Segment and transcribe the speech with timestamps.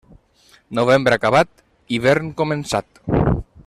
[0.79, 1.63] Novembre acabat,
[1.97, 3.05] hivern començat.